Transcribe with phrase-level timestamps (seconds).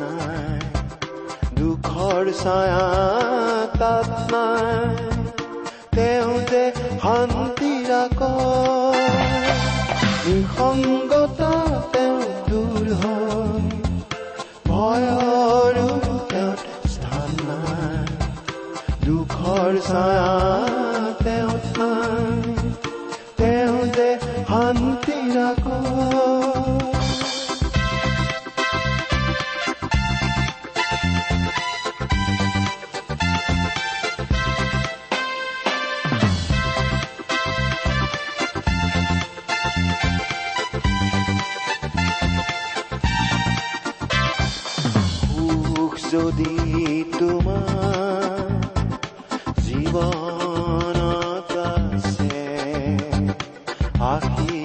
[0.00, 0.58] নাই।
[1.58, 2.86] দুখৰ ছায়া
[3.80, 4.94] তাত নাই
[5.96, 6.64] তেওঁ যে
[7.02, 8.20] শান্তি ৰাখ
[53.96, 54.55] আশীৰ্বাদ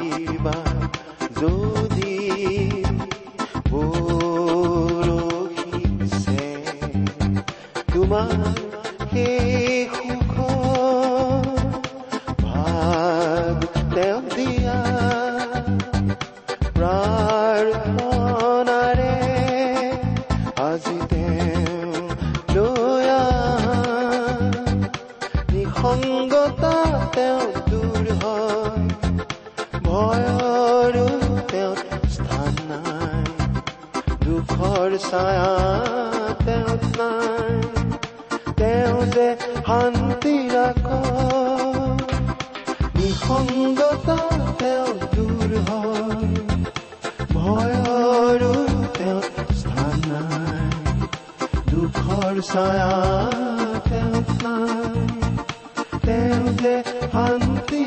[56.62, 56.76] যে
[57.12, 57.82] শান্তি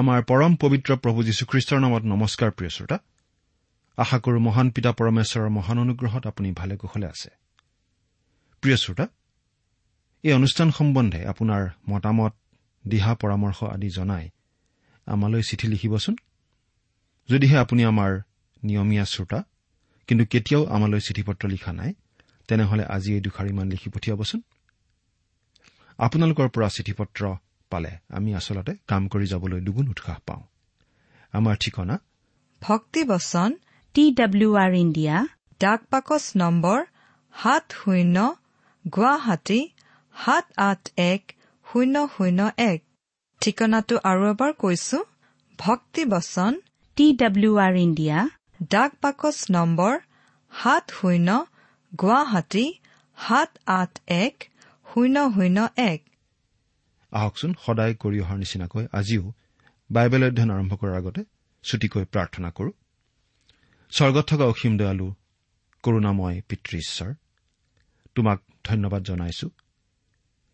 [0.00, 2.98] আমাৰ পৰম পবিত্ৰ প্ৰভু যীশুখ্ৰীষ্টৰ নামত নমস্কাৰ প্ৰিয় শ্ৰোতা।
[3.96, 7.30] আশা কৰো মহান পিতা পৰমেশ্বৰৰ মহান অনুগ্ৰহত আপুনি ভালে কুশলে আছে।
[8.60, 9.06] প্ৰিয় শ্ৰোতা
[10.22, 12.32] এই অনুষ্ঠান সম্বন্ধে আপোনাৰ মতামত
[12.88, 14.30] দিহা পৰামৰ্শ আদি জনাই
[15.06, 16.16] আমালৈ চিঠি লিখিবচোন।
[17.28, 18.10] যদিহে আপুনি আমাৰ
[18.62, 19.40] নিয়মীয়া শ্ৰোতা
[20.08, 21.90] কিন্তু কেতিয়াও আমালৈ চিঠি পত্ৰ লিখা নাই
[22.48, 24.40] তেনেহলে আজি এই দুষাৰিমান লিখি পঠিয়াবচোন।
[25.98, 27.20] আপোনালোকৰ পৰা চিঠি পত্ৰ
[27.72, 30.42] পালে আমি আচলতে কাম কৰি যাবলৈ দুগুণ উৎসাহ পাওঁ।
[31.32, 31.96] আমাৰ ঠিকনা?
[32.62, 33.50] ভক্তিবচন
[33.94, 35.16] টি ডাব্লিউ আৰ ইণ্ডিয়া
[35.60, 36.78] ডাক পাকচ নম্বৰ
[37.34, 38.16] সাত শূন্য
[38.84, 39.60] গুৱাহাটী
[40.14, 40.82] সাত আঠ
[41.12, 41.22] এক
[41.66, 42.40] শূন্য শূন্য
[42.70, 42.80] এক।
[43.42, 44.98] ঠিকনাটো আৰু এবাৰ কৈছো
[45.58, 46.52] ভক্তিবচন
[46.96, 48.18] টি ডাব্লিউ আৰ ইণ্ডিয়া
[48.70, 49.92] ডাক পাকচ নম্বৰ
[50.52, 51.28] সাত শূন্য
[51.92, 52.66] গুৱাহাটী
[53.18, 53.92] সাত আঠ
[54.22, 54.34] এক
[54.86, 55.58] শূন্য শূন্য
[55.90, 56.00] এক।
[57.12, 59.24] আহকচোন সদায় কৰি অহাৰ নিচিনাকৈ আজিও
[59.90, 61.22] বাইবেল অধ্যয়ন আৰম্ভ কৰাৰ আগতে
[61.64, 62.74] ছুটিকৈ প্ৰাৰ্থনা কৰোঁ।
[63.92, 65.08] স্বৰ্গত থকা অসীম দয়ালু
[65.84, 67.10] কৰোণাময় পিতৃ ঈশ্বৰ
[68.14, 68.38] তোমাক
[68.68, 69.46] ধন্যবাদ জনাইছো।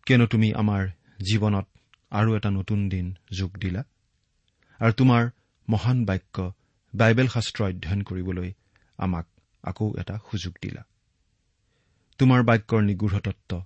[0.06, 0.82] কিয়নো তুমি আমাৰ
[1.29, 1.67] জীৱনত
[2.11, 3.06] আৰু এটা নতুন দিন
[3.38, 3.82] যোগ দিলা
[4.81, 5.23] আৰু তোমাৰ
[5.69, 6.53] মহান বাক্য
[6.94, 8.53] বাইবেল শাস্ত্ৰ অধ্যয়ন কৰিবলৈ
[8.99, 9.26] আমাক
[9.65, 10.82] আকৌ এটা সুযোগ দিলা।
[12.19, 13.65] তোমাৰ বাক্যৰ নিগৃঢ় তত্ব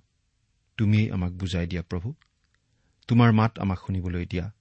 [0.77, 2.13] তুমিয়েই আমাক বুজাই দিয়া প্ৰভু।
[3.07, 4.51] তোমাৰ মাত আমাক শুনিবলৈ দিয়া।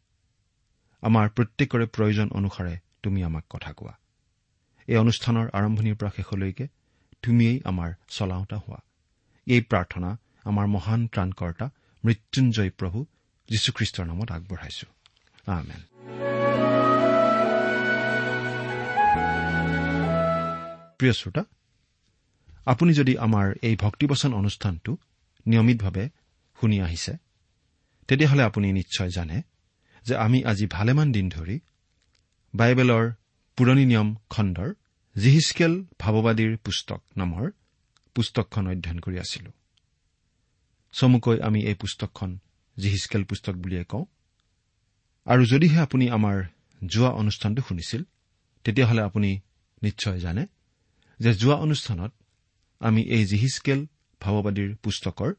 [1.03, 3.99] আমাৰ প্ৰত্যেকৰে প্ৰয়োজন অনুসাৰে তুমি আমাক কথা কোৱা।
[4.87, 6.69] এই অনুষ্ঠানৰ আৰম্ভণিৰ পৰা শেষলৈকে
[7.23, 8.81] তুমিয়েই আমাৰ চলাওঁতা হোৱা।
[9.47, 11.71] এই প্ৰাৰ্থনা আমাৰ মহান ত্ৰাণকৰ্তা
[12.05, 13.06] মৃত্যুঞ্জয় প্ৰভু
[13.49, 14.87] যীশুখ্ৰীষ্টৰ নামত আগবঢ়াইছো।
[15.53, 15.92] আমেন।
[21.02, 21.44] প্ৰিয় শ্ৰোতা
[22.66, 24.96] আপুনি যদি আমাৰ এই ভক্তিবচন অনুষ্ঠানটো
[25.46, 26.08] নিয়মিতভাৱে
[26.60, 27.12] শুনি আহিছে
[28.08, 29.43] তেতিয়াহ'লে আপুনি নিশ্চয় জানে
[30.06, 31.60] যে আমি আজি ভালেমান দিন ধৰি
[32.54, 33.12] বাইবেলৰ
[33.56, 34.70] পুৰণি নিয়ম খণ্ডৰ
[35.16, 37.50] জিহিচকেল ভাৱবাদীৰ পুস্তক নামৰ
[38.14, 39.50] পুস্তকখন অধ্যয়ন কৰি আছিলো।
[40.93, 42.38] চমুকৈ আমি এই পুস্তকখন
[42.78, 44.05] জিহিচকেল পুস্তক বুলিয়ে কওঁ।
[45.26, 46.44] আৰু যদিহে আপুনি আমাৰ
[46.87, 48.02] যোৱা অনুষ্ঠানটো শুনিছিল
[48.64, 49.40] তেতিয়াহ'লে আপুনি
[49.82, 50.46] নিশ্চয় জানে
[51.22, 52.12] যে যোৱা অনুষ্ঠানত
[52.80, 53.80] আমি এই জিহিচকেল
[54.20, 55.30] ভাৱবাদীৰ পুস্তকৰ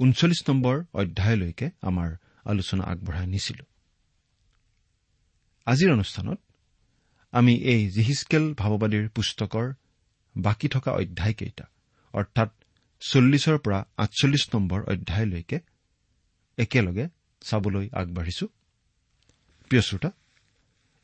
[0.00, 2.08] ঊনচল্লিছ নম্বৰ অধ্যায়লৈকে আমাৰ
[2.52, 3.64] আলোচনা আগবঢ়াই নিছিলো।
[5.66, 6.38] আজিৰ অনুষ্ঠানত
[7.32, 9.66] আমি এই জিহিচকেল ভাৱবাদীৰ পুস্তকৰ
[10.36, 11.64] বাকী থকা অধ্যায়কেইটা
[12.14, 12.50] অৰ্থাৎ
[13.02, 15.58] চল্লিছৰ পৰা আঠচল্লিছ নম্বৰ অধ্যায়লৈকে
[16.58, 17.04] একেলগে
[17.42, 18.46] চাবলৈ আগবাঢ়িছো।
[19.70, 20.10] প্ৰিয় শ্ৰোতা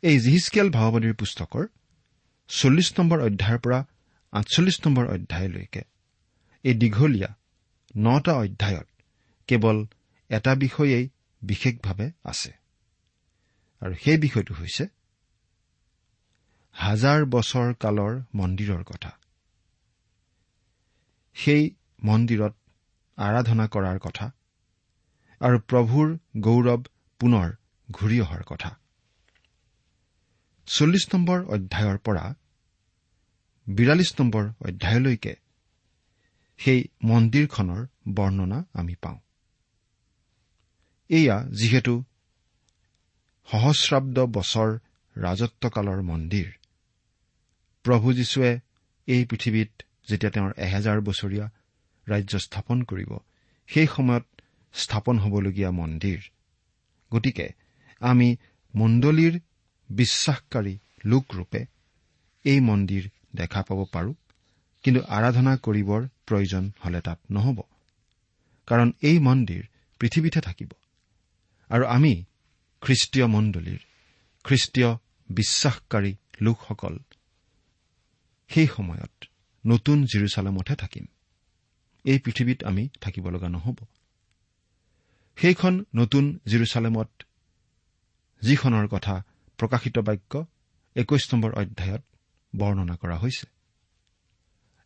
[0.02, 1.64] এই জিহিচকেল ভাৱবাদীৰ পুস্তকৰ
[2.50, 3.86] চল্লিছ নম্বৰ অধ্যায়ৰ পৰা
[4.32, 5.82] আঠচল্লিছ নম্বৰ অধ্যায়লৈকে।
[6.64, 7.30] এই দীঘলীয়া
[7.96, 8.88] নটা অধ্যায়ত
[9.46, 9.86] কেৱল
[10.28, 11.08] এটা বিষয়েই
[11.42, 12.52] বিশেষভাৱে আছে।
[13.80, 14.84] আৰু সেই বিষয়টো হৈছে
[16.72, 19.10] হাজাৰ বছৰ কালৰ মন্দিৰৰ কথা।
[21.34, 22.54] সেই মন্দিৰত
[23.16, 24.26] আৰাধনা কৰাৰ কথা
[25.40, 26.82] আৰু প্ৰভুৰ গৌৰৱ
[27.20, 27.48] পুনৰ
[27.90, 28.79] ঘূৰি অহাৰ কথা।
[30.70, 32.24] চল্লিছ নম্বৰ অধ্যায়ৰ পৰা
[33.66, 35.34] বিৰাল্লিছ নম্বৰ অধ্যায়লৈকে
[36.58, 39.18] সেই মন্দিৰখনৰ বৰ্ণনা আমি পাওঁ।
[41.10, 41.94] এয়া যিহেতু
[43.48, 44.78] সহস্ৰাব্দ বছৰ
[45.16, 46.48] ৰাজত্বকালৰ মন্দিৰ।
[47.84, 48.52] প্ৰভু যীশুৱে
[49.06, 49.70] এই পৃথিৱীত
[50.08, 51.46] যেতিয়া তেওঁৰ এহেজাৰ বছৰীয়া
[52.06, 53.10] ৰাজ্য স্থাপন কৰিব
[53.66, 54.26] সেই সময়ত
[54.72, 56.20] স্থাপন হ'বলগীয়া মন্দিৰ।
[57.10, 57.46] গতিকে
[58.00, 58.36] আমি
[58.74, 59.40] মণ্ডলীৰ
[59.90, 61.66] বিশ্বাসকাৰী লোকৰূপে
[62.44, 64.14] এই মন্দিৰ দেখা পাব পাৰোঁ।
[64.82, 67.62] কিন্তু আৰাধনা কৰিবৰ প্ৰয়োজন হলে তাত নহ'ব।
[68.66, 69.64] কাৰণ এই মন্দিৰ
[69.98, 70.70] পৃথিৱীতহে থাকিব।
[71.68, 72.24] আৰু আমি
[72.80, 73.78] খ্ৰীষ্টীয় মণ্ডলীৰ
[74.44, 74.96] খ্ৰীষ্টীয়
[75.30, 76.98] বিশ্বাসকাৰী লোকসকল
[78.48, 79.24] সেই সময়ত
[79.66, 81.06] নতুন জিৰচালামতহে থাকিম।
[82.04, 83.76] এই পৃথিৱীত আমি থাকিব লগা নহ'ব।
[85.36, 87.08] সেইখন নতুন জিৰচালেমত
[88.42, 89.24] যিখনৰ কথা
[89.60, 90.32] প্ৰকাশিত বাক্য
[90.96, 92.02] একৈশ নম্বৰ অধ্যায়ত
[92.52, 93.46] বৰ্ণনা কৰা হৈছে।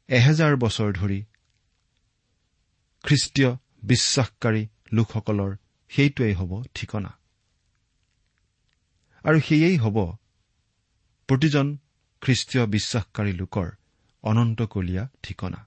[0.08, 1.20] এহেজাৰ বছৰ ধৰি
[3.04, 3.50] খ্ৰীষ্টীয়
[3.82, 4.62] বিশ্বাসকাৰী
[4.92, 5.50] লোকসকলৰ
[5.90, 7.10] সেইটোৱেই হ'ব ঠিকনা।
[9.24, 9.96] আৰু সেয়েই হ'ব
[11.28, 11.66] প্ৰতিজন
[12.22, 13.68] খ্ৰীষ্টীয় বিশ্বাসকাৰী লোকৰ
[14.24, 15.60] অনন্তকলীয়া ঠিকনা।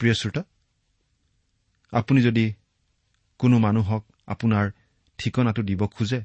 [0.00, 0.42] প্ৰিয় শ্ৰোতা
[1.92, 2.44] আপুনি যদি
[3.40, 4.66] কোনো মানুহক আপোনাৰ
[5.18, 6.20] ঠিকনাটো দিব খোজে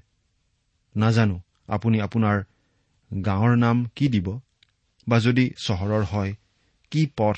[0.97, 1.37] নাজানো
[1.67, 2.37] আপুনি আপোনাৰ
[3.11, 4.27] গাঁৱৰ নাম কি দিব?
[5.07, 6.31] বা যদি চহৰৰ হয়
[6.91, 7.37] কি পথ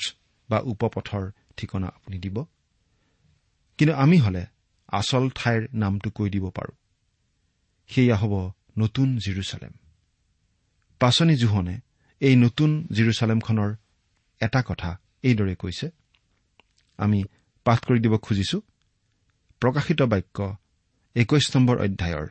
[0.49, 1.23] বা উপপথৰ
[1.57, 2.37] ঠিকনা আপুনি দিব?
[3.79, 4.43] কিন্তু আমি হলে
[4.89, 6.75] আচল ঠাইৰ নামটো কৈ দিব পাৰোঁ।
[7.89, 8.33] সেয়া হ'ব
[8.77, 9.73] নতুন জিৰচালেম।
[11.01, 11.75] পাচনি জোহনে
[12.21, 13.71] এই নতুন জিৰচালেমখনৰ
[14.41, 14.89] এটা কথা
[15.23, 15.87] এইদৰে কৈছে
[16.99, 17.19] আমি
[17.65, 18.57] পাঠ কৰি দিব খুজিছো।
[19.61, 20.37] প্ৰকাশিত বাক্য
[21.15, 22.27] একৈশ নম্বৰ অধ্যায়ৰ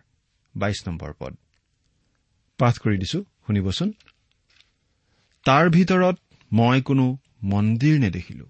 [0.55, 1.33] বাইশ নম্বৰ পদ।
[2.59, 3.89] পাঠ কৰি দিছো শুনিবচোন।
[5.47, 6.17] তাৰ ভিতৰত
[6.53, 7.05] মই কোনো
[7.43, 8.47] মন্দিৰ নেদেখিলো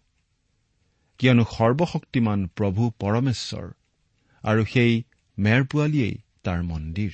[1.21, 3.67] কিয়নো সৰ্বশক্তিমান প্ৰভু পৰমেশ্বৰ
[4.45, 4.93] আৰু সেই
[5.39, 7.13] মেৰ পোৱালীয়েই তাৰ মন্দিৰ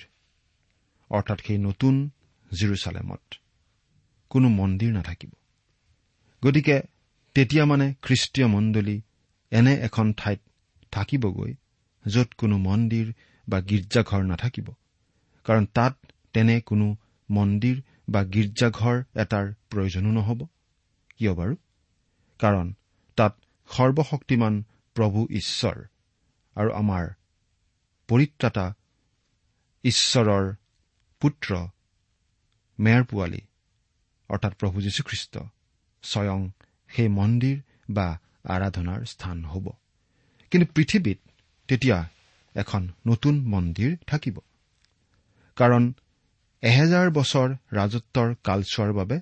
[1.10, 1.94] অৰ্থাৎ সেই নতুন
[2.50, 3.22] জিৰচালেমত।
[4.30, 5.30] কোনো মন্দিৰ নাথাকিব।
[6.42, 6.76] গতিকে
[7.36, 8.96] তেতিয়া মানে খ্ৰীষ্টীয় মণ্ডলী
[9.52, 10.40] এনে এখন ঠাইত
[10.92, 11.52] থাকিবগৈ
[12.04, 13.06] য'ত কোনো মন্দিৰ
[13.48, 14.74] বা গীৰ্জাঘৰ নাথাকিব।
[15.44, 15.94] কাৰণ তাত
[16.32, 16.96] তেনে কোনো
[17.30, 20.40] মন্দিৰ বা গীৰ্জাঘৰ এটাৰ প্ৰয়োজনো নহ'ব।
[21.16, 21.56] কিয় বাৰু?
[22.38, 22.74] কাৰণ
[23.16, 23.32] তাত
[23.70, 24.62] সৰ্বশক্তিমান
[24.96, 25.76] প্ৰভু ঈশ্বৰ
[26.56, 27.04] আৰু আমাৰ
[28.08, 28.74] পৰিত্ৰাতা
[29.84, 30.54] ঈশ্বৰৰ
[31.20, 31.68] পুত্ৰ
[32.78, 33.40] মেৰ পোৱালী
[34.28, 35.38] অৰ্থাৎ প্ৰভু যীশুখ্ৰীষ্ট
[36.02, 36.50] স্বয়ং
[36.88, 37.60] সেই মন্দিৰ
[37.90, 39.70] বা আৰাধনাৰ স্থান হ'ব।
[40.50, 41.18] কিন্তু পৃথিৱীত
[41.68, 42.08] তেতিয়া
[42.54, 44.38] এখন নতুন মন্দিৰ থাকিব।
[45.56, 45.92] কাৰণ
[46.62, 49.20] এহেজাৰ বছৰ ৰাজত্বৰ কালচোৱাৰ বাবে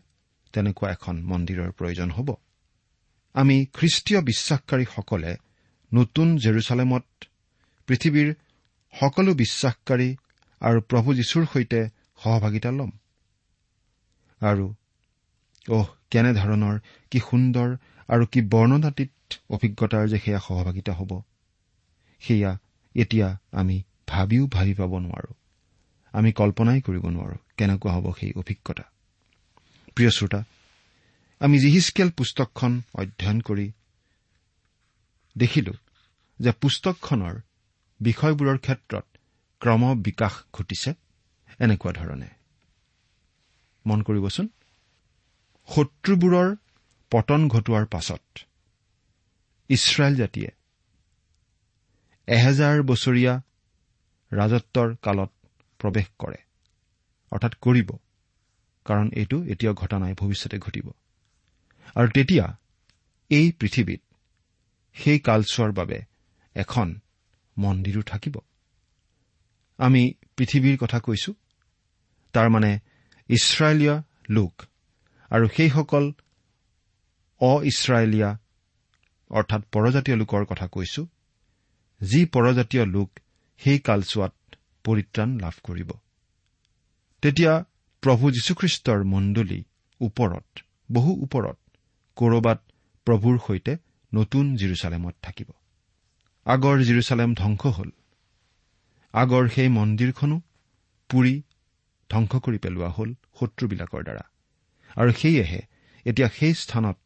[0.53, 2.35] তেনেকুৱা এখন মন্দিৰৰ প্ৰয়োজন হ'ব।
[3.35, 5.37] আমি খ্ৰীষ্টীয় বিশ্বাসকাৰীসকলে
[5.95, 7.05] নতুন জেৰুচালেমত
[7.87, 8.35] পৃথিৱীৰ
[9.01, 10.17] সকলো বিশ্বাসকাৰী
[10.61, 11.89] আৰু প্ৰভু যীশুৰ সৈতে
[12.23, 12.91] সহভাগিতা ল'ম।
[14.41, 14.75] আৰু
[15.69, 16.79] অহ কেনেধৰণৰ
[17.11, 17.77] কি সুন্দৰ
[18.09, 19.13] আৰু কি বৰ্ণনাতীত
[19.51, 21.23] অভিজ্ঞতাৰ যে সেয়া সহভাগিতা হ'ব।
[22.21, 22.59] সেয়া
[22.95, 25.35] এতিয়া আমি ভাবিও ভাবি পাব নোৱাৰো।
[26.13, 28.83] আমি কল্পনাই কৰিব নোৱাৰো কেনেকুৱা হ'ব সেই অভিজ্ঞতা।
[29.97, 30.45] প্ৰিয় শ্ৰোতা
[31.41, 33.73] আমি জিহিচকেল পুস্তকখন অধ্যয়ন কৰি
[35.39, 35.73] দেখিলো
[36.41, 37.41] যে পুস্তকখনৰ
[38.01, 39.05] বিষয়বোৰৰ ক্ষেত্ৰত
[39.61, 40.95] ক্ৰম বিকাশ ঘটিছে
[41.59, 42.29] এনেকুৱা ধৰণে।
[43.87, 44.49] মন কৰিবচোন।
[45.69, 46.57] শত্ৰুবোৰৰ
[47.11, 48.39] পতন ঘটোৱাৰ পাছত
[49.69, 50.51] ইছৰাইল জাতিয়ে
[52.33, 53.35] এহেজাৰ বছৰীয়া
[54.33, 55.31] ৰাজত্বৰ কালত
[55.81, 56.39] প্ৰৱেশ কৰে।
[57.33, 57.91] অৰ্থাৎ কৰিব।
[58.87, 60.87] কাৰণ এইটো এতিয়াও ঘটা নাই ভৱিষ্যতে ঘটিব।
[61.97, 62.45] আৰু তেতিয়া
[63.31, 64.01] এই পৃথিৱীত
[64.97, 65.99] সেই কালচোৱাৰ বাবে
[66.57, 66.89] এখন
[67.57, 68.37] মন্দিৰো থাকিব।
[69.79, 70.03] আমি
[70.37, 71.33] পৃথিৱীৰ কথা কৈছো।
[72.35, 72.73] তাৰমানে
[73.29, 73.97] ইছৰাইলীয়
[74.29, 74.53] লোক
[75.31, 76.05] আৰু সেইসকল
[77.41, 78.31] অ ইছৰাইলীয়া
[79.31, 81.03] অৰ্থাৎ পৰজাতীয় লোকৰ কথা কৈছো।
[82.03, 83.11] যি পৰজাতীয় লোক
[83.61, 84.35] সেই কালচোৱাত
[84.85, 85.91] পৰিত্ৰাণ লাভ কৰিব।
[87.23, 87.65] তেতিয়া
[88.03, 89.61] প্ৰভু যীশুখ্ৰীষ্টৰ মণ্ডলী
[90.01, 90.49] ওপৰত
[90.93, 91.59] বহু ওপৰত
[92.17, 92.61] ক'ৰবাত
[93.07, 93.73] প্ৰভুৰ সৈতে
[94.15, 95.49] নতুন জিৰচালেমত থাকিব।
[96.47, 97.91] আগৰ জিৰচালেম ধ্বংস হ'ল।
[99.15, 100.37] আগৰ সেই মন্দিৰখনো
[101.11, 101.35] পুৰি
[102.11, 104.25] ধ্বংস কৰি পেলোৱা হ'ল শত্ৰুবিলাকৰ দ্বাৰা।
[104.97, 105.61] আৰু সেয়েহে
[106.07, 106.97] এতিয়া সেই স্থানত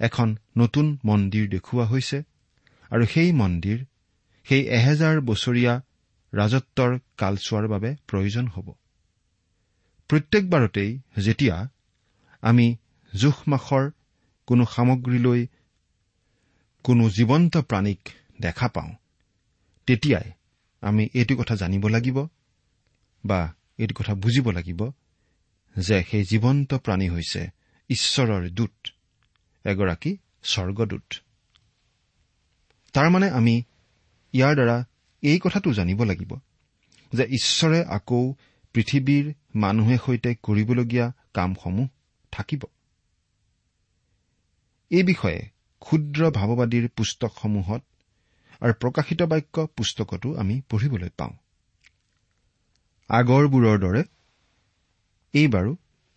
[0.00, 2.18] এখন নতুন মন্দিৰ দেখুওৱা হৈছে
[2.90, 3.78] আৰু সেই মন্দিৰ
[4.48, 5.74] সেই এহেজাৰ বছৰীয়া
[6.32, 8.66] ৰাজত্বৰ কালচোৱাৰ বাবে প্ৰয়োজন হ'ব।
[10.10, 11.56] প্ৰত্যেকবাৰতেই যেতিয়া
[12.42, 12.66] আমি
[13.12, 13.90] জোখ মাখৰ
[14.46, 15.40] কোনো সামগ্ৰীলৈ
[16.84, 18.00] কোনো জীৱন্ত প্ৰাণীক
[18.40, 18.92] দেখা পাওঁ
[19.86, 20.28] তেতিয়াই
[20.82, 22.26] আমি এইটো কথা জানিব লাগিব
[23.24, 23.40] বা
[23.78, 24.80] এইটো কথা বুজিব লাগিব
[25.76, 27.42] যে সেই জীৱন্ত প্ৰাণী হৈছে
[27.90, 28.76] ঈশ্বৰৰ দূত
[29.64, 31.08] এগৰাকী স্বৰ্গদূত।
[32.94, 33.54] তাৰমানে আমি
[34.32, 34.84] ইয়াৰ দ্বাৰা
[35.22, 36.32] এই কথাটো জানিব লাগিব
[37.12, 38.34] যে ঈশ্বৰে আকৌ
[38.74, 41.88] পৃথিৱীৰ মানুহে সৈতে কৰিবলগীয়া কামসমূহ
[42.32, 42.62] থাকিব।
[44.90, 45.40] এই বিষয়ে
[45.80, 47.82] ক্ষুদ্ৰ ভাৱবাদীৰ পুস্তকসমূহত
[48.60, 51.34] আৰু প্ৰকাশিত বাক্য পুস্তকতো আমি পঢ়িবলৈ পাওঁ।
[53.10, 54.02] আগৰবোৰৰ দৰে
[55.34, 55.76] এইবাৰো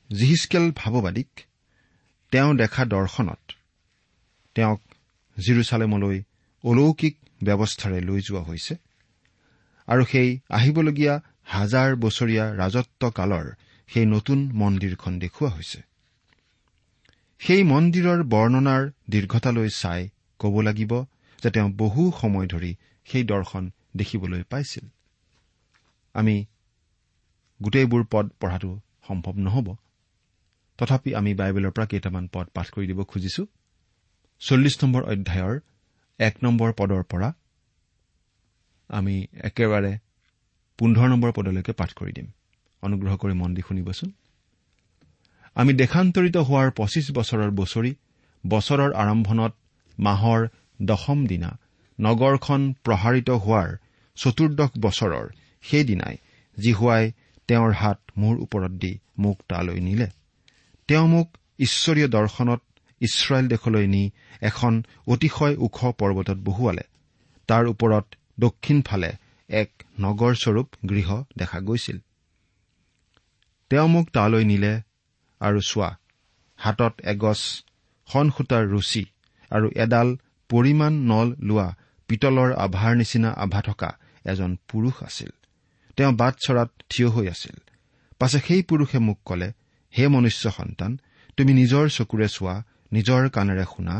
[0.09, 1.29] জিহিচকেল ভাৱবাদীক
[2.31, 3.51] তেওঁ দেখা দৰ্শনত
[4.55, 4.81] তেওঁক
[5.37, 6.17] জিৰচালেমলৈ
[6.63, 8.73] অলৌকিক ব্যৱস্থাৰে লৈ যোৱা হৈছে।
[9.87, 13.45] আৰু সেই আহিবলগীয়া হাজাৰ বছৰীয়া ৰাজত্ব কালৰ
[13.89, 15.79] সেই নতুন মন্দিৰখন দেখুওৱা হৈছে।
[17.41, 20.01] সেই মন্দিৰৰ বৰ্ণনাৰ দীৰ্ঘতালৈ চাই
[20.39, 20.91] ক'ব লাগিব
[21.43, 22.71] যে তেওঁ বহু সময় ধৰি
[23.07, 23.63] সেই দৰ্শন
[23.95, 24.85] দেখিবলৈ পাইছিল।
[26.15, 26.35] আমি
[27.59, 28.71] গোটেইবোৰ পদ পঢ়াটো
[29.07, 29.67] সম্ভৱ নহ'ব।
[30.79, 33.43] তথাপি আমি বাইবেলৰ পৰা কেইটামান পদ পাঠ কৰি দিব খুজিছো।
[34.41, 35.55] চল্লিছ নম্বৰ অধ্যায়ৰ
[36.19, 37.33] এক নম্বৰ পদৰ পৰা
[38.89, 39.97] আমি একেবাৰে
[40.79, 42.27] পোন্ধৰ নম্বৰ পদলৈকে পাঠ কৰি দিম।
[42.83, 44.09] অনুগ্ৰহ কৰি মন দি শুনিবচোন।
[45.55, 47.91] আমি দেশান্তৰিত হোৱাৰ পঁচিছ বছৰৰ বছৰি
[48.43, 49.53] বছৰৰ আৰম্ভণত
[49.99, 50.47] মাহৰ
[50.81, 51.51] দশম দিনা
[51.99, 53.69] নগৰখন প্ৰসাৰিত হোৱাৰ
[54.15, 55.25] চতুৰ্দশ বছৰৰ
[55.63, 56.15] সেইদিনাই
[56.59, 57.11] জিহুৱাই
[57.47, 60.07] তেওঁৰ হাত মোৰ ওপৰত দি মোক তালৈ নিলে।
[60.87, 61.27] তেওঁ মোক
[61.59, 62.61] ঈশ্বৰীয় দৰ্শনত
[63.01, 64.03] ইছৰাইল দেশলৈ নি
[64.41, 66.83] এখন অতিশয় ওখ পৰ্বতত বহুৱালে।
[67.47, 68.05] তাৰ ওপৰত
[68.39, 69.11] দক্ষিণ ফালে
[69.49, 71.97] এক নগৰস্বৰূপ গৃহ দেখা গৈছিল।
[73.69, 74.81] তেওঁ মোক তালৈ নিলে
[75.39, 75.89] আৰু চোৱা
[76.55, 77.41] হাতত এগছ
[78.07, 79.05] সূতাৰ ৰুচি
[79.51, 80.17] আৰু এডাল
[80.49, 81.67] পৰিমাণ নল লোৱা
[82.07, 83.89] পিতলৰ আভাৰ নিচিনা আভা থকা
[84.25, 85.31] এজন পুৰুষ আছিল।
[85.97, 87.55] তেওঁ বাট চৰাত থিয় হৈ আছিল।
[88.19, 89.49] পাছে সেই পুৰুষে মোক কলে
[89.97, 90.91] হে মনুষ্য সন্তান
[91.37, 92.55] তুমি নিজৰ চকুৰে চোৱা
[92.95, 93.95] নিজৰ কাণেৰে শুনা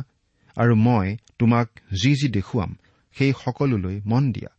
[0.57, 1.07] আৰু মই
[1.39, 1.67] তোমাক
[2.01, 2.71] যি যি দেখুৱাম
[3.15, 4.51] সেই সকলোলৈ মন দিয়া।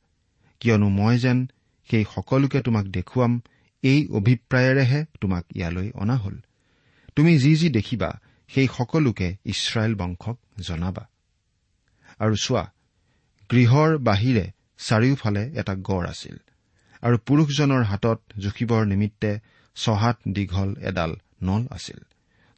[0.61, 1.39] কিয়নো মই যেন
[1.91, 3.33] সেই সকলোকে তোমাক দেখুৱাম
[3.83, 6.37] এই অভিপ্ৰায়েৰেহে তোমাক ইয়ালৈ অনা হল।
[7.17, 8.11] তুমি যি যি দেখিবা
[8.49, 11.05] সেই সকলোকে ইছৰাইল বংশক জনাবা।
[12.19, 12.65] আৰু চোৱা
[13.51, 14.47] গৃহৰ বাহিৰে
[14.79, 16.37] চাৰিওফালে এটা গড় আছিল
[17.03, 19.31] আৰু পুৰুষজনৰ হাতত জুখিবৰ নিমিত্তে
[19.77, 21.13] ছহাত দীঘল এডাল
[21.43, 22.01] নল আছিল।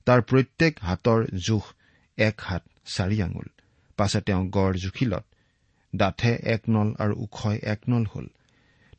[0.08, 1.64] তাৰ প্ৰত্যেক হাতৰ জোখ
[2.18, 2.62] এক হাত
[2.94, 3.48] চাৰি আঙুল।
[3.98, 5.24] পাছে তেওঁ গড় জুখিলত
[5.92, 8.26] ডাঠে এক নল আৰু ওখই এক নল হল।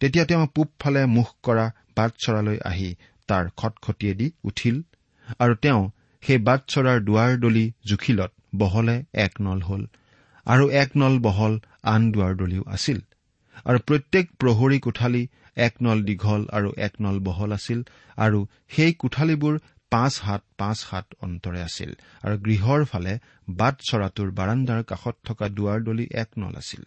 [0.01, 1.65] তেতিয়া তেওঁ পূবফালে মুখ কৰা
[1.97, 2.89] বাটচৰালৈ আহি
[3.29, 4.75] তাৰ খটখটিয়েদি উঠিল
[5.39, 5.81] আৰু তেওঁ
[6.23, 9.83] সেই বাটচৰাৰ দুৱাৰ দলি জুখিলত বহলে এক নল হল
[10.45, 11.53] আৰু এক নল বহল
[11.93, 12.99] আন দুৱাৰ দলিও আছিল।
[13.65, 15.23] আৰু প্ৰত্যেক প্ৰহৰী কোঠালী
[15.57, 17.79] এক নল দীঘল আৰু এক নল বহল আছিল
[18.17, 18.39] আৰু
[18.75, 19.55] সেই কোঠালীবোৰ
[19.91, 21.91] পাঁচ হাত পাঁচ হাত অন্তৰে আছিল
[22.25, 23.13] আৰু গৃহৰ ফালে
[23.61, 26.83] বাট চৰাটোৰ বাৰাণ্ডাৰ কাষত থকা দুৱাৰ দলি এক নল আছিল।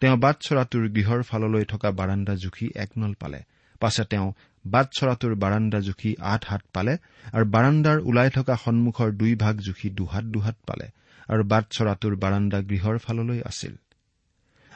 [0.00, 3.40] তেওঁ বাট চৰাটোৰ গৃহৰ ফাললৈ থকা বাৰাণ্ডা জুখি এক নল পালে।
[3.80, 4.28] পাছে তেওঁ
[4.64, 6.94] বাট চৰাটোৰ বাৰাণ্ডা জুখি আঠ হাত পালে
[7.32, 10.86] আৰু বাৰাণ্ডাৰ ওলাই থকা সন্মুখৰ দুই ভাগ জুখি দুহাত দুহাত পালে
[11.28, 13.74] আৰু বাট চৰাটোৰ বাৰাণ্ডা গৃহৰ ফাললৈ আছিল।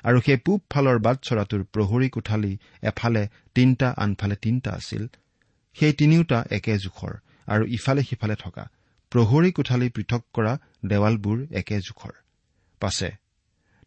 [0.05, 2.53] আৰু সেই পূব ফালৰ বাট চৰাটোৰ প্ৰহৰী কোঠালী
[2.91, 3.23] এফালে
[3.55, 5.03] তিনিটা আনফালে তিনিটা আছিল।
[5.77, 7.15] সেই তিনিওটা একে জোখৰ।
[7.47, 8.65] আৰু ইফালে সিফালে থকা
[9.13, 10.53] প্ৰহৰী কোঠালী পৃথক কৰা
[10.87, 12.13] দেৱালবোৰ একে জোখৰ।
[12.81, 13.11] পাছে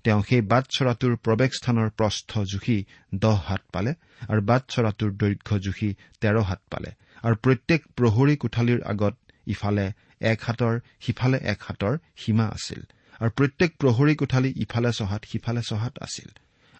[0.03, 2.77] তেওঁ সেই বাট চৰাটোৰ প্ৰৱেশস্থানৰ প্ৰস্থ জুখি
[3.15, 3.91] দহ হাত পালে
[4.29, 5.89] আৰু বাট চৰাটোৰ দৈৰ্ঘ্য জুখি
[6.21, 6.89] তেৰ হাত পালে
[7.23, 9.15] আৰু প্ৰত্যেক প্ৰহৰী কোঠালীৰ আগত
[9.47, 9.85] ইফালে
[10.21, 12.81] এক হাতৰ সিফালে এক হাতৰ সীমা আছিল
[13.21, 16.29] আৰু প্ৰত্যেক প্ৰহৰী কোঠালী ইফালে চহাত সিফালে চহাত আছিল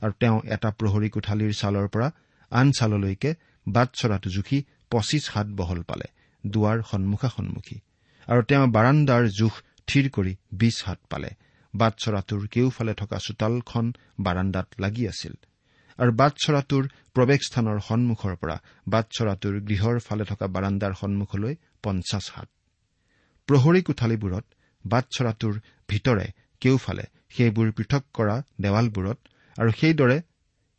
[0.02, 2.08] আৰু তেওঁ এটা প্ৰহৰী কোঠালীৰ ছালৰ পৰা
[2.52, 3.32] আন ছাললৈকে
[3.68, 4.58] বাট চৰাটো জুখি
[4.92, 6.08] পঁচিছ হাত বহল পালে।
[6.54, 7.78] দুৱাৰ সন্মুখা সন্মুখী।
[8.28, 9.54] আৰু তেওঁ বাৰাণ্ডাৰ জোখ
[9.88, 11.32] থিৰ কৰি বিছ হাত পালে।
[11.74, 13.86] বাট চৰাটোৰ কেওফালে থকা চোতালখন
[14.20, 15.34] বাৰাণ্ডাত লাগি আছিল।
[16.00, 16.84] আৰু বাট চৰাটোৰ
[17.16, 22.48] প্ৰৱেশস্থানৰ সন্মুখৰ পৰা বাট চৰাটোৰ গৃহৰ ফালে থকা বাৰাণ্ডাৰ সন্মুখলৈ পঞ্চাছ হাত।
[23.50, 24.46] প্ৰহৰী কোঠালীবোৰত
[24.86, 25.56] বাট চৰাটোৰ
[25.90, 26.28] ভিতৰে
[26.62, 29.20] কেওফালে সেইবোৰ পৃথক কৰা দেৱালবোৰত
[29.56, 30.18] আৰু সেইদৰে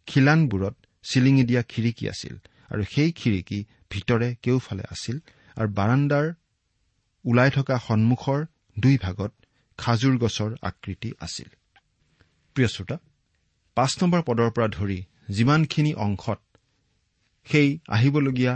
[0.09, 2.35] খিলানবোৰত চিলিঙি দিয়া খিৰিকী আছিল।
[2.73, 3.59] আৰু সেই খিৰিকী
[3.91, 5.17] ভিতৰে কেওফালে আছিল
[5.57, 6.27] আৰু বাৰাণ্ডাৰ
[7.25, 8.41] ওলাই থকা সন্মুখৰ
[8.77, 9.33] দুই ভাগত
[9.79, 11.49] খাজুৰ গছৰ আকৃতি আছিল।
[12.57, 12.97] প্ৰিয় শ্ৰোতা
[13.77, 16.41] পাঁচ নম্বৰ পদৰ পৰা ধৰি যিমানখিনি অংশত
[17.47, 18.55] সেই আহিবলগীয়া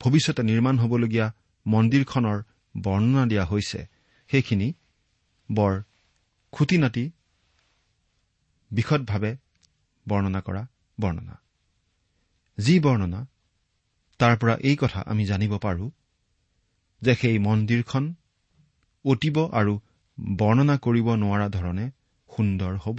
[0.00, 1.26] ভৱিষ্যতে নিৰ্মাণ হ'বলগীয়া
[1.66, 2.38] মন্দিৰখনৰ
[2.74, 3.80] বৰ্ণনা দিয়া হৈছে
[4.30, 4.68] সেইখিনি
[5.48, 5.74] বৰ
[6.52, 7.04] খুটি নাটি
[8.70, 9.32] বিশদভাৱে
[10.06, 10.62] বৰ্ণনা কৰা
[11.00, 11.34] বৰ্ণনা।
[12.58, 13.20] যি বৰ্ণনা
[14.20, 15.86] তাৰ পৰা এই কথা আমি জানিব পাৰো
[17.02, 18.04] যে সেই মন্দিৰখন
[19.04, 19.72] অতিব আৰু
[20.38, 21.86] বৰ্ণনা কৰিব নোৱাৰা ধৰণে
[22.30, 22.98] সুন্দৰ হ'ব।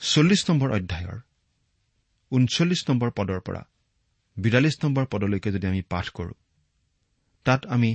[0.00, 1.18] চল্লিছ নম্বৰ অধ্যায়ৰ
[2.32, 3.62] ঊনচল্লিছ নম্বৰ পদৰ পৰা
[4.36, 6.36] বিৰাল্লিছ নম্বৰ পদলৈকে যদি আমি পাঠ কৰোঁ
[7.46, 7.90] তাত আমি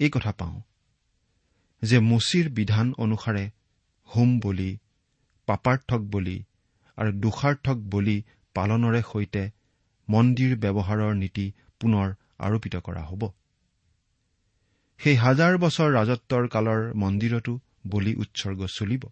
[0.00, 0.58] এই কথা পাওঁ
[1.82, 3.44] যে মুচিৰ বিধান অনুসাৰে
[4.08, 4.70] হোম বলি
[5.48, 6.36] পাপাৰ্থক বলি
[6.98, 8.16] আৰু দোষাৰ্থক বলি
[8.54, 9.42] পালনৰে সৈতে
[10.08, 11.46] মন্দিৰ ব্যৱহাৰৰ নীতি
[11.80, 13.22] পুনৰ আৰোপিত কৰা হ'ব।
[15.00, 17.52] সেই হাজাৰ বছৰ ৰাজত্বৰ কালৰ মন্দিৰতো
[17.86, 19.02] বলি উৎসৰ্গ চলিব।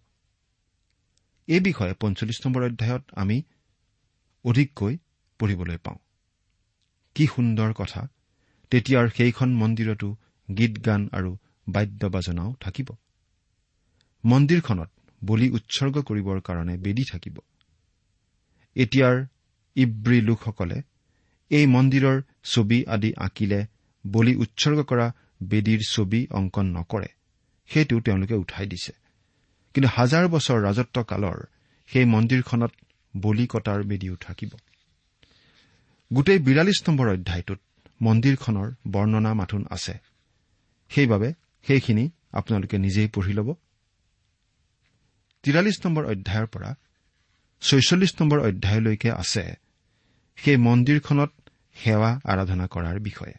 [1.47, 3.37] এই বিষয়ে পঞ্চল্লিছ নম্বৰ অধ্যায়ত আমি
[4.45, 4.97] অধিককৈ
[5.39, 5.99] পঢ়িবলৈ পাওঁ।
[7.15, 8.01] কি সুন্দৰ কথা
[8.71, 10.07] তেতিয়াৰ সেইখন মন্দিৰতো
[10.57, 11.37] গীত গান আৰু
[11.69, 12.89] বাদ্য বাজনাও থাকিব।
[14.23, 14.89] মন্দিৰখনত
[15.21, 17.37] বলি উৎসৰ্গ কৰিবৰ কাৰণে বেদী থাকিব।
[18.75, 19.25] এতিয়াৰ
[19.77, 20.77] ইব্ৰী লোকসকলে
[21.51, 23.59] এই মন্দিৰৰ ছবি আদি আঁকিলে
[24.05, 25.07] বলি উৎসৰ্গ কৰা
[25.43, 27.09] বেদীৰ ছবি অংকন নকৰে
[27.69, 28.93] সেইটো তেওঁলোকে উঠাই দিছে।
[29.73, 31.39] কিন্তু হাজাৰ বছৰ ৰাজত্ব কালৰ
[31.89, 32.71] সেই মন্দিৰখনত
[33.17, 34.51] বলি কটাৰ বেদীও থাকিব।
[36.13, 37.59] গোটেই বিৰাল্লিছ নম্বৰ অধ্যায়টোত
[38.01, 39.93] মন্দিৰখনৰ বৰ্ণনা মাথোন আছে।
[40.91, 41.29] সেইবাবে
[41.65, 43.49] সেইখিনি আপোনালোকে নিজেই পঢ়ি ল'ব।
[45.43, 46.69] তিৰাল্লিছ নম্বৰ অধ্যায়ৰ পৰা
[47.61, 49.43] ছয়চল্লিছ নম্বৰ অধ্যায়লৈকে আছে
[50.37, 51.31] সেই মন্দিৰখনত
[51.75, 53.35] সেৱা আৰাধনা কৰাৰ বিষয়ে।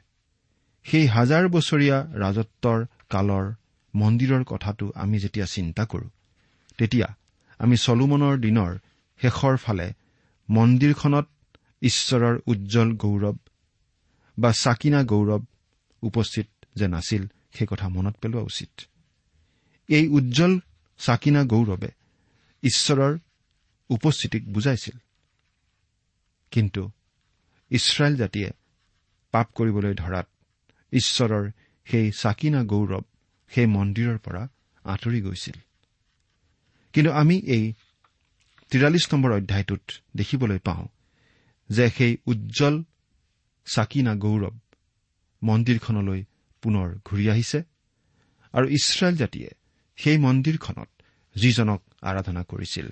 [0.85, 3.47] সেই হাজাৰ বছৰীয়া ৰাজত্বৰ কালৰ
[3.95, 6.11] মন্দিৰৰ কথাটো আমি যেতিয়া চিন্তা কৰোঁ
[6.79, 7.09] তেতিয়া
[7.59, 8.79] আমি চলোমনৰ দিনৰ
[9.21, 9.87] শেষৰ ফালে
[10.51, 11.27] মন্দিৰখনত
[11.83, 13.37] ঈশ্বৰৰ উজ্জ্বল গৌৰৱ
[14.39, 15.43] বা চাকিনা গৌৰৱ
[16.03, 18.71] উপস্থিত যে নাছিল সেই কথা মনত পেলোৱা উচিত।
[19.89, 20.61] এই উজ্জ্বল
[20.99, 21.91] চাকিনা গৌৰৱে
[22.63, 23.19] ঈশ্বৰৰ
[23.91, 24.97] উপস্থিতিক বুজাইছিল।
[26.51, 26.91] কিন্তু
[27.71, 28.51] ইছৰাইল জাতিয়ে
[29.33, 30.27] পাপ কৰিবলৈ ধৰাত
[30.93, 31.51] ঈশ্বৰৰ
[31.87, 33.05] সেই চাকিনা গৌৰৱ
[33.49, 34.43] সেই মন্দিৰৰ পৰা
[34.85, 35.59] আঁতৰি গৈছিল।
[36.93, 37.73] কিন্তু আমি এই
[38.71, 39.83] তিৰাল্লিছ নম্বৰ অধ্যায়টোত
[40.17, 40.87] দেখিবলৈ পাওঁ
[41.71, 42.85] যে সেই উজ্জ্বল
[43.67, 44.55] চাকিনা গৌৰৱ
[45.43, 46.25] মন্দিৰখনলৈ
[46.63, 47.59] পুনৰ ঘূৰি আহিছে
[48.53, 49.51] আৰু ইছৰাইল জাতিয়ে
[49.97, 50.89] সেই মন্দিৰখনত
[51.37, 52.89] যিজনক আৰাধনা কৰিছিল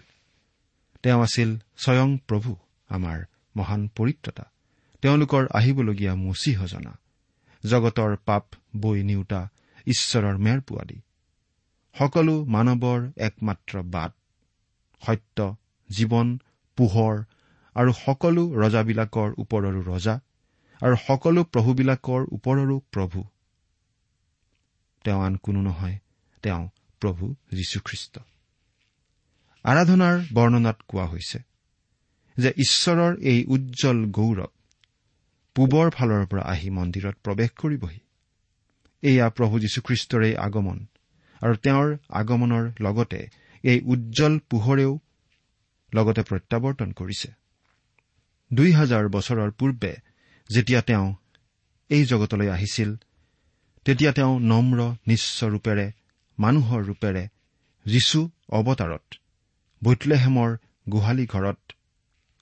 [1.03, 2.57] তেওঁ আছিল স্বয়ং প্ৰভু
[2.89, 3.19] আমাৰ
[3.57, 4.45] মহান পৰিত্ৰতা।
[5.03, 6.93] তেওঁলোকৰ আহিবলগীয়া মচি সজনা
[7.65, 8.45] জগতৰ পাপ
[8.81, 9.41] বৈ নিওতা
[9.87, 10.99] ঈশ্বৰৰ মেৰ পোৱালি
[11.95, 14.13] সকলো মানৱৰ একমাত্ৰ বাট।
[15.03, 15.39] সত্য
[15.91, 16.29] জীৱন
[16.79, 17.17] পোহৰ
[17.77, 20.15] আৰু সকলো ৰজাবিলাকৰ ওপৰৰো ৰজা
[20.81, 23.21] আৰু সকলো প্ৰভুবিলাকৰ ওপৰৰো প্ৰভু।
[25.05, 25.97] তেওঁ আন কোনো নহয়
[26.43, 26.63] তেওঁ
[27.03, 28.15] প্ৰভু যীশুখ্ৰীষ্ট।
[29.65, 31.39] আৰাধনাৰ বৰ্ণনাত কোৱা হৈছে
[32.37, 34.51] যে ঈশ্বৰৰ এই উজ্জ্বল গৌৰৱ
[35.57, 38.01] পূবৰ ফালৰ পৰা আহি মন্দিৰত প্ৰৱেশ কৰিবহি।
[39.03, 40.79] এয়া প্ৰভু যীশুখ্ৰীষ্টৰে আগমন
[41.41, 41.89] আৰু তেওঁৰ
[42.21, 43.21] আগমনৰ লগতে
[43.65, 44.93] এই উজ্জ্বল পোহৰেও
[45.93, 47.29] লগতে প্ৰত্যাৱৰ্তন কৰিছে।
[48.51, 49.93] দুই হাজাৰ বছৰৰ পূৰ্বে
[50.51, 51.07] যেতিয়া তেওঁ
[51.91, 52.91] এই জগতলৈ আহিছিল
[53.87, 55.87] তেতিয়া তেওঁ নম্ৰ নিশ্চ ৰূপেৰে
[56.39, 57.25] মানুহৰ ৰূপেৰে
[57.87, 58.21] যীশু
[58.59, 59.07] অৱতাৰত
[59.83, 60.51] বৈতলেহেমৰ
[60.89, 61.61] গোহালি ঘৰত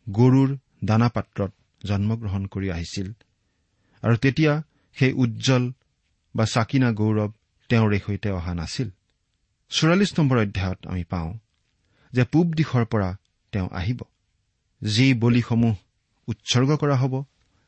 [0.06, 0.50] গৰুৰ
[0.84, 1.52] দানা পাত্ৰত
[1.86, 3.08] জন্মগ্ৰহণ কৰি আহিছিল।
[4.02, 4.52] আৰু তেতিয়া
[4.96, 5.72] সেই উজ্জ্বল
[6.34, 7.30] বা চাকিনা গৌৰৱ
[7.70, 8.88] তেওঁৰে সৈতে অহা নাছিল।
[9.70, 11.30] চৌৰাল্লিছ নম্বৰ অধ্যায়ত আমি পাওঁ
[12.12, 13.16] যে পূব দিশৰ পৰা
[13.52, 14.00] তেওঁ আহিব।
[14.82, 15.74] যি বলিসমূহ
[16.28, 17.14] উৎসৰ্গ কৰা হ'ব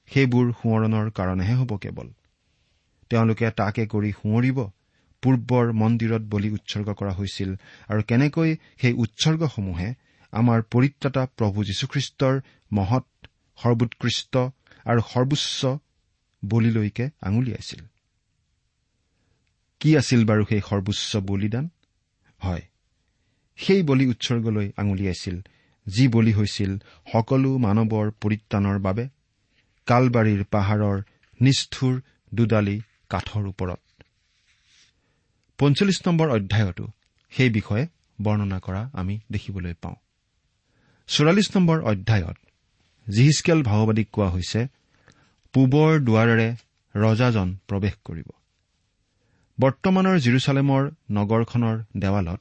[0.08, 2.08] সেইবোৰ সোঁৱৰণৰ কাৰণেহে হ'ব কেৱল।
[3.10, 4.58] তেওঁলোকে তাকে কৰি সোঁৱৰিব
[5.22, 7.50] পূৰ্বৰ মন্দিৰত বলি উৎসৰ্গ কৰা হৈছিল
[7.88, 9.88] আৰু কেনেকৈ সেই উৎসৰ্গসমূহে
[10.36, 12.34] আমাৰ পৰিত্ৰাতা প্ৰভু যীশুখ্ৰীষ্টৰ
[12.72, 13.06] মহৎ
[13.58, 14.34] সৰ্বোৎকৃষ্ট
[14.86, 15.60] আৰু সৰ্বোচ্চ
[16.42, 17.82] বলিলৈকে আঙুলিয়াইছিল
[19.80, 21.64] কি আছিল বাৰু সেই সৰ্বোচ্চ বলিদান?
[22.40, 22.64] হয়
[23.58, 25.36] সেই বলি উৎসৰ্গলৈ আঙুলিয়াইছিল
[25.86, 26.72] যি বলি হৈছিল
[27.12, 29.04] সকলো মানৱৰ পৰিত্ৰাণৰ বাবে
[29.88, 30.98] কালবাৰীৰ পাহাৰৰ
[31.40, 31.94] নিষ্ঠুৰ
[32.32, 32.76] দুডালি
[33.10, 33.80] কাঠৰ ওপৰত।
[35.58, 36.84] পঞ্চল্লিছ নম্বৰ অধ্যায়তো
[37.32, 37.84] সেই বিষয়ে
[38.22, 39.96] বৰ্ণনা কৰা আমি দেখিবলৈ পাওঁ।
[41.08, 42.36] চৌৰাল্লিছ নম্বৰ অধ্যায়ত
[43.10, 44.66] জিহিচকেল ভাওবাদীক কোৱা হৈছে
[45.52, 46.48] পূবৰ দুৱাৰেৰে
[46.94, 48.28] ৰজাজন প্ৰৱেশ কৰিব।
[49.60, 52.40] বৰ্তমানৰ জিৰচালেমৰ নগৰখনৰ দেৱালত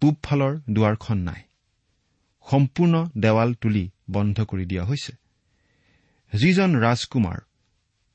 [0.00, 1.42] পূবফালৰ দুৱাৰখন নাই।
[2.50, 5.12] সম্পূৰ্ণ দেৱাল তুলি বন্ধ কৰি দিয়া হৈছে।
[6.32, 7.38] যিজন ৰাজকুমাৰ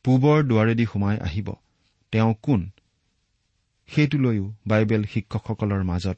[0.04, 1.54] পূবৰ দুৱাৰেদি সোমাই আহিব
[2.12, 2.70] তেওঁ কোন?
[3.88, 6.18] সেইটো লৈও বাইবেল শিক্ষকসকলৰ মাজত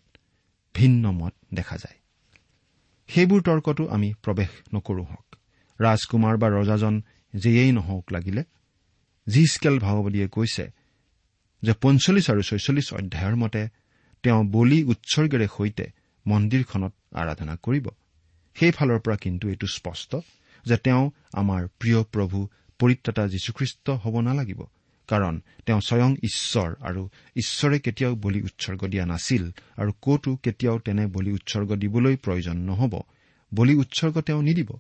[0.76, 2.03] ভিন্ন মত দেখা যায়।
[3.08, 5.36] সেইবোৰ তৰ্কতো আমি প্ৰৱেশ নকৰো হওক।
[5.82, 7.02] ৰাজকুমাৰ বা ৰজাজন
[7.34, 8.44] যিয়েই নহওক লাগিলে
[9.28, 10.72] জিস্কেল ভাওবাদীয়ে কৈছে
[11.62, 13.68] যে পঞ্চল্লিছ আৰু ছয়চল্লিছ অধ্যায়ৰ মতে
[14.24, 15.86] তেওঁ বলি উৎসৰ্গেৰে সৈতে
[16.28, 17.90] মন্দিৰখনত আৰাধনা কৰিব।
[18.56, 20.16] সেইফালৰ পৰা কিন্তু এইটো স্পষ্ট
[20.66, 22.48] যে তেওঁ আমাৰ প্ৰিয় প্ৰভু
[22.80, 24.64] পৰিত্ৰাতা যীশুখ্ৰীষ্ট হ'ব নালাগিব।
[25.08, 31.08] কাৰণ তেওঁ স্বয়ং ঈশ্বৰ আৰু ঈশ্বৰে কেতিয়াও বলি উৎসৰ্গ দিয়া নাছিল আৰু কতো কেতিয়াও তেনে
[31.08, 33.02] বলি উৎসৰ্গ দিবলৈ প্ৰয়োজন নহ'ব।
[33.56, 34.72] বলি উৎসৰ্গ তেওঁ নিদিব।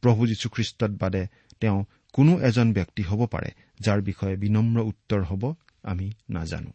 [0.00, 1.26] প্ৰভু যীশুখ্ৰীষ্টত বাদে
[1.60, 6.72] তেওঁ কোনো এজন ব্যক্তি হ'ব পাৰে যাৰ বিষয়ে বিনম্ৰ উত্তৰ হ'ব আমি নাজানো।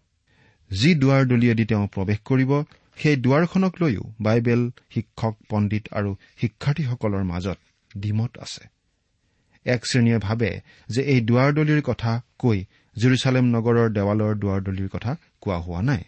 [0.71, 2.63] যি দুৱাৰ দলিয়েদি তেওঁ প্ৰৱেশ কৰিব
[2.95, 7.57] সেই দুৱাৰখনক লৈও বাইবেল শিক্ষক পণ্ডিত আৰু শিক্ষাৰ্থীসকলৰ মাজত
[7.97, 8.76] দ্বিমত আছে।
[9.67, 10.49] এক শ্ৰেণীয়ে ভাবে
[10.89, 12.57] যে এই দুৱাৰদলিৰ কথা কৈ
[12.95, 16.03] জেৰুচালেম নগৰৰ দেৱালৰ দুৱাৰদলিৰ কথা কোৱা হোৱা নাই।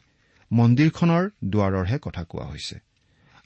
[0.52, 2.76] মন্দিৰখনৰ দুৱাৰৰহে কথা কোৱা হৈছে।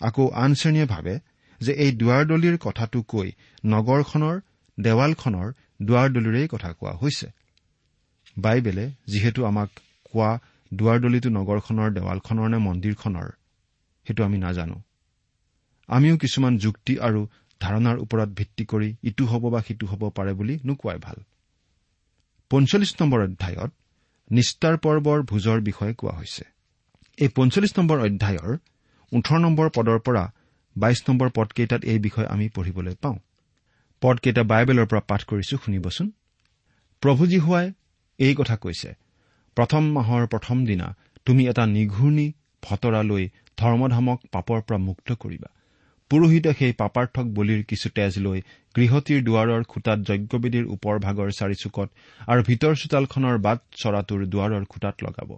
[0.01, 1.13] আকৌ আন শ্ৰেণীয়ে ভাবে
[1.61, 3.29] যে এই দুৱাৰদলিৰ কথাটো কৈ
[3.65, 4.35] নগৰখনৰ
[4.77, 5.47] দেৱালখনৰ
[5.81, 7.27] দুৱাৰদলিৰেই কথা কোৱা হৈছে।
[8.37, 9.69] বাইবেলে যিহেতু আমাক
[10.11, 10.31] কোৱা
[10.71, 13.29] দুৱাৰদলিটো নগৰখনৰ দেৱালখনৰ নে মন্দিৰখনৰ
[14.07, 14.77] সেইটো আমি নাজানো।
[15.89, 17.21] আমিও কিছুমান যুক্তি আৰু
[17.65, 21.17] ধাৰণাৰ ওপৰত ভিত্তি কৰি ইটো হ'ব বা সিটো হ'ব পাৰে বুলি নোকোৱাই ভাল।
[22.51, 23.71] পঞ্চল্লিছ নম্বৰ অধ্যায়ত
[24.29, 26.43] নিষ্ঠাৰ পৰ্বৰ ভোজৰ বিষয়ে কোৱা হৈছে।
[27.17, 28.51] এই পঞ্চল্লিছ নম্বৰ অধ্যায়ৰ
[29.11, 30.23] ওঠৰ নম্বৰ পদৰ পৰা
[30.75, 33.17] বাইশ নম্বৰ পদকেইটাত এই বিষয়ে আমি পঢ়িবলৈ পাওঁ।
[34.01, 36.07] পদকেইটা বাইবেলৰ পৰা পাঠ কৰিছো শুনিবচোন।
[37.03, 37.67] প্ৰভুজী হোৱাই
[38.19, 38.89] এই কথা কৈছে
[39.57, 40.87] প্ৰথম মাহৰ প্ৰথম দিনা
[41.25, 42.27] তুমি এটা নিঘূৰ্ণি
[42.63, 43.23] ফতৰা লৈ
[43.57, 45.49] ধৰ্মধামক পাপৰ পৰা মুক্ত কৰিবা।
[46.13, 48.39] পুৰোহিতে সেই পাপাৰ্থক বলিৰ কিছু তেজ লৈ
[48.75, 51.87] গৃহতীৰ দুৱাৰৰ খুটাত যজ্ঞবেদীৰ ওপৰ ভাগৰ চাৰিচুকত
[52.27, 55.29] আৰু ভিতৰ চোতালখনৰ বাট চৰাটোৰ দুৱাৰৰ খুটাত লগাব।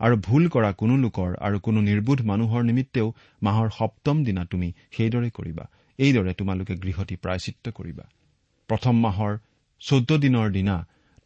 [0.00, 3.08] আৰু ভুল কৰা কোনো লোকৰ আৰু কোনো নিৰ্বোধ মানুহৰ নিমিত্তেও
[3.42, 5.64] মাহৰ সপ্তম দিনা তুমি সেইদৰে কৰিবা।
[5.98, 8.04] এইদৰে তোমালোকে গৃহতী প্ৰায়চিত্ৰ কৰিবা।
[8.68, 9.32] প্ৰথম মাহৰ
[9.80, 10.76] চৈধ্য দিনৰ দিনা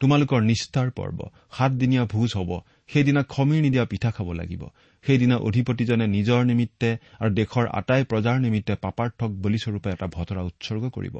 [0.01, 1.19] তোমালোকৰ নিষ্ঠাৰ পৰ্ব
[1.57, 2.51] সাতদিনীয়া ভোজ হ'ব।
[2.91, 4.63] সেইদিনা খমিৰ নিদিয়া পিঠা খাব লাগিব
[5.03, 6.89] সেইদিনা অধিপতিজনে নিজৰ নিমিত্তে
[7.21, 11.15] আৰু দেশৰ আটাই প্ৰজাৰ নিমিত্তে পাপাৰ্থক বলিস্বৰূপে এটা ভতৰা উৎসৰ্গ কৰিব।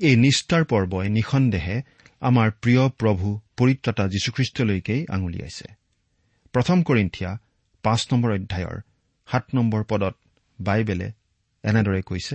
[0.00, 1.76] এই নিষ্ঠাৰ পৰ্বই নিঃসন্দেহে
[2.28, 3.26] আমাৰ প্ৰিয় প্ৰভু
[3.58, 5.66] পৰিত্ৰতা যীশুখ্ৰীষ্টলৈকেই আঙুলিয়াইছে
[6.54, 7.30] প্ৰথম কৰিন্ঠিয়া
[7.84, 8.76] পাঁচ নম্বৰ অধ্যায়ৰ
[9.28, 10.14] সাত নম্বৰ পদত
[10.58, 11.08] বাইবেলে
[11.64, 12.34] এনেদৰে কৈছে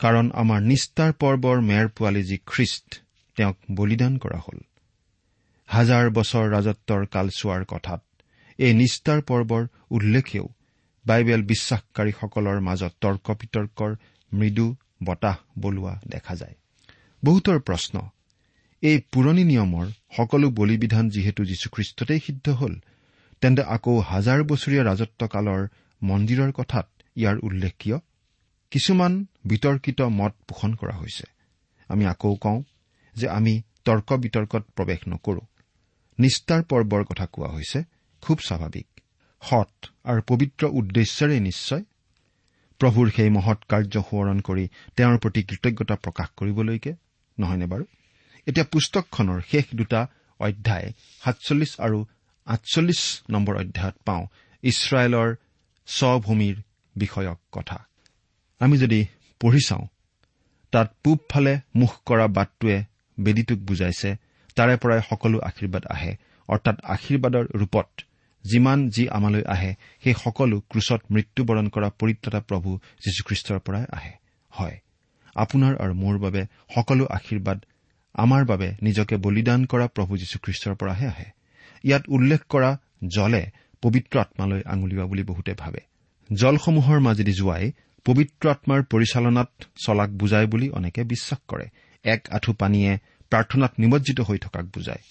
[0.00, 2.88] কাৰণ আমাৰ নিষ্ঠাৰ পৰ্বৰ মেৰ পোৱালী যি খ্ৰীষ্ট
[3.36, 4.58] তেওঁক বলিদান কৰা হ'ল।
[5.66, 8.02] হাজাৰ বছৰ ৰাজত্বৰ কালচোৱাৰ কথাত।
[8.58, 10.48] এই নিষ্ঠাৰ পৰ্বৰ উল্লেখেও
[11.06, 13.96] বাইবেল বিশ্বাসকাৰীসকলৰ মাজত তৰ্ক বিতৰ্কৰ
[14.32, 16.54] মৃদু বতাহ বলোৱা দেখা যায়।
[17.24, 18.08] বহুতৰ প্ৰশ্ন
[18.82, 22.74] এই পুৰণি নিয়মৰ সকলো বলিবিধান যিহেতু যীশুখ্ৰীষ্টতেই সিদ্ধ হ'ল
[23.40, 25.68] তেন্তে আকৌ হাজাৰ বছৰীয়া ৰাজত্বকালৰ
[26.02, 27.98] মন্দিৰৰ কথাত ইয়াৰ উল্লেখ কিয়?
[28.70, 31.24] কিছুমান বিতৰ্কিত মত পোষণ কৰা হৈছে।
[31.88, 32.62] আমি আকৌ কওঁ
[33.16, 35.40] যে আমি তৰ্ক বিতৰ্কত প্ৰৱেশ নকৰো।
[36.18, 37.84] নিষ্ঠাৰ পৰ্বৰ কথা কোৱা হৈছে
[38.22, 38.86] খুব স্বাভাৱিক।
[39.42, 39.74] সৎ
[40.04, 41.82] আৰু পবিত্ৰ উদ্দেশ্যৰে নিশ্চয়।
[42.80, 46.92] প্ৰভুৰ সেই মহৎ কাৰ্য সোঁৱৰণ কৰি তেওঁৰ প্ৰতি কৃতজ্ঞতা প্ৰকাশ কৰিবলৈকে
[47.38, 47.84] নহয়নে বাৰু?
[48.46, 50.00] এতিয়া পুস্তকখনৰ শেষ দুটা
[50.40, 50.92] অধ্যায়
[51.24, 51.98] সাতচল্লিছ আৰু
[52.46, 54.26] আঠচল্লিছ নম্বৰ অধ্যায়ত পাওঁ
[54.62, 55.34] ইছৰাইলৰ
[55.86, 56.56] স্বভূমিৰ
[56.96, 57.78] বিষয়ক কথা।
[58.60, 59.06] আমি যদি
[59.40, 59.86] পঢ়ি চাওঁ
[60.72, 62.84] তাত পূবফালে মুখ কৰা বাটটোৱে
[63.20, 64.10] বেদীটোক বুজাইছে
[64.54, 66.16] তাৰে পৰাই সকলো আশীৰ্বাদ আহে।
[66.48, 67.86] অৰ্থাৎ আশীৰ্বাদৰ ৰূপত
[68.44, 74.12] যিমান যি আমালৈ আহে সেই সকলো ক্ৰুচত মৃত্যুবৰণ কৰা পৰিত্ৰতা প্ৰভু যীশুখ্ৰীষ্টৰ পৰাই আহে।
[74.50, 74.80] হয়
[75.34, 77.64] আপোনাৰ আৰু মোৰ বাবে সকলো আশীৰ্বাদ
[78.14, 81.24] আমাৰ বাবে নিজকে বলিদান কৰা প্ৰভু যীশুখ্ৰীষ্টৰ পৰাহে আহে।
[81.82, 82.78] ইয়াত উল্লেখ কৰা
[83.16, 83.50] জলে
[83.82, 85.80] পবিত্ৰ আত্মালৈ আঙুলিওৱা বুলি বহুতে ভাবে।
[86.32, 87.72] জলসমূহৰ মাজেদি যোৱাই
[88.04, 89.50] পবিত্ৰ আত্মাৰ পৰিচালনাত
[89.86, 91.66] চলাক বুজায় বুলি অনেকে বিশ্বাস কৰে।
[92.04, 92.98] এক আঁঠু পানীয়ে
[93.30, 95.02] প্ৰাৰ্থনাত নিমজ্জিত হৈ থকাক বুজায়।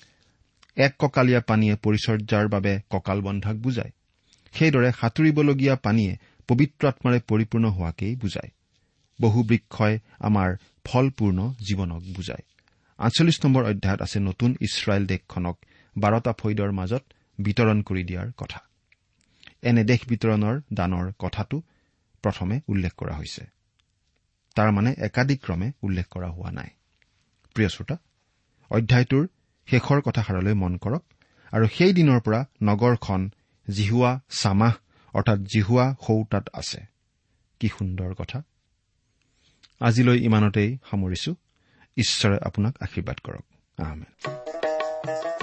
[0.76, 3.92] এক কঁকালীয়া পানীয়ে পৰিচৰ্যাৰ বাবে কঁকাল বন্ধাক বুজায়।
[4.54, 8.52] সেইদৰে সাঁতুৰিবলগীয়া পানীয়ে পবিত্ৰ আত্মাৰে পৰিপূৰ্ণ হোৱাকেই বুজায়।
[9.22, 12.44] বহু বৃক্ষই আমাৰ ফলপূৰ্ণ জীৱনক বুজায়।
[12.98, 15.58] আঠচল্লিছ নম্বৰ অধ্যায়ত আছে নতুন ইছৰাইল দেশখনক
[15.98, 17.04] বাৰটা ফৈদৰ মাজত
[17.40, 18.60] বিতৰণ কৰি দিয়াৰ কথা।
[19.62, 21.62] এনে দেশ বিতৰণৰ দানৰ কথাটো
[22.22, 23.46] প্ৰথমে উল্লেখ কৰা হৈছে।
[24.56, 26.70] তাৰ মানে একাধিক্ৰমে উল্লেখ কৰা হোৱা নাই।
[27.54, 27.98] প্ৰিয় শ্ৰোতা
[28.70, 29.28] অধ্যায়টোৰ
[29.68, 31.04] শেষৰ কথাষাৰলৈ মন কৰক
[31.52, 33.30] আৰু সেই দিনৰ পৰা নগৰখন
[33.70, 34.74] জিহুৱা চামাহ
[35.14, 36.82] অৰ্থাৎ জিহুৱা সৌ তাত আছে।
[37.60, 38.44] কি সুন্দৰ কথা।
[39.80, 41.36] আজিলৈ ইমানতেই সামৰিছো।
[41.98, 43.46] ঈশ্বৰে আপোনাক আশীৰ্বাদ কৰক।
[43.78, 45.43] আহমেদ।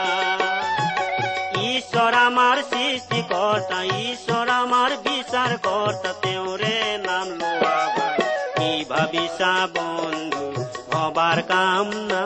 [2.33, 7.79] আমার সৃষ্টি কর্তা, ঈশ্বর আমার বিচার কর্তা তেওরে নাম লোয়া
[8.57, 10.45] কি ভাবিসা বন্ধু,
[10.91, 12.23] হবার কাম না